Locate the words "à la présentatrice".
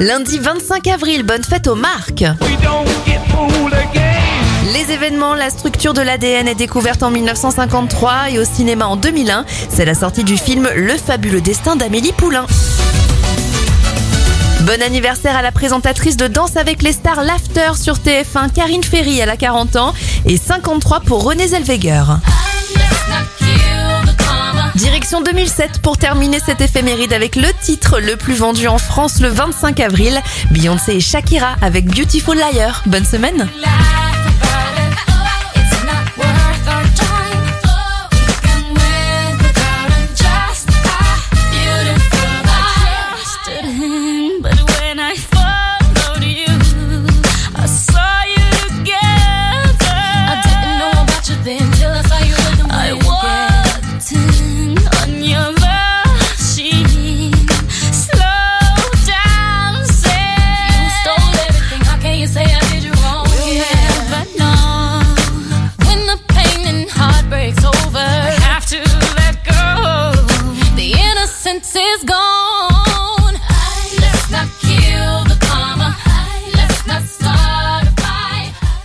15.36-16.16